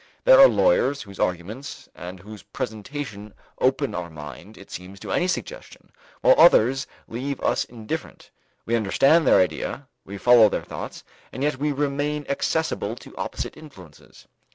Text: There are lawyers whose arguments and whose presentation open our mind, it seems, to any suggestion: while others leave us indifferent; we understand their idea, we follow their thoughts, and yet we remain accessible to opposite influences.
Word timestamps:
There 0.23 0.39
are 0.39 0.47
lawyers 0.47 1.03
whose 1.03 1.19
arguments 1.19 1.87
and 1.93 2.19
whose 2.21 2.41
presentation 2.41 3.35
open 3.59 3.93
our 3.93 4.09
mind, 4.09 4.57
it 4.57 4.71
seems, 4.71 4.99
to 5.01 5.11
any 5.11 5.27
suggestion: 5.27 5.91
while 6.21 6.33
others 6.39 6.87
leave 7.07 7.39
us 7.41 7.65
indifferent; 7.65 8.31
we 8.65 8.75
understand 8.75 9.27
their 9.27 9.39
idea, 9.39 9.87
we 10.03 10.17
follow 10.17 10.49
their 10.49 10.63
thoughts, 10.65 11.03
and 11.31 11.43
yet 11.43 11.57
we 11.57 11.71
remain 11.71 12.25
accessible 12.27 12.95
to 12.95 13.15
opposite 13.15 13.55
influences. 13.55 14.25